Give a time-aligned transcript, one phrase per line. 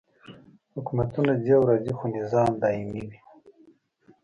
[0.75, 3.19] حکومتونه ځي او راځي خو نظام دایمي وي.